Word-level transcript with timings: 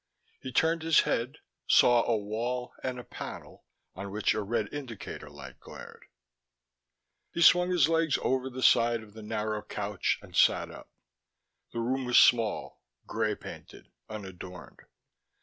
He 0.39 0.51
turned 0.51 0.81
his 0.81 1.01
head, 1.01 1.37
saw 1.67 2.01
a 2.05 2.17
wall 2.17 2.73
and 2.83 2.97
a 2.99 3.03
panel 3.03 3.65
on 3.93 4.09
which 4.09 4.33
a 4.33 4.41
red 4.41 4.67
indicator 4.73 5.29
light 5.29 5.59
glared. 5.59 6.05
He 7.33 7.43
swung 7.43 7.69
his 7.69 7.87
legs 7.87 8.17
over 8.23 8.49
the 8.49 8.63
side 8.63 9.03
of 9.03 9.13
the 9.13 9.21
narrow 9.21 9.61
couch 9.61 10.17
and 10.23 10.35
sat 10.35 10.71
up. 10.71 10.89
The 11.71 11.81
room 11.81 12.05
was 12.05 12.17
small, 12.17 12.81
grey 13.05 13.35
painted, 13.35 13.91
unadorned. 14.09 14.79